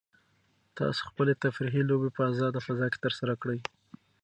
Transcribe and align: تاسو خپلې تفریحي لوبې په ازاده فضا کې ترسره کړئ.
تاسو 0.77 1.01
خپلې 1.09 1.33
تفریحي 1.43 1.81
لوبې 1.89 2.09
په 2.15 2.21
ازاده 2.31 2.59
فضا 2.67 2.87
کې 2.91 2.99
ترسره 3.05 3.33
کړئ. 3.41 3.59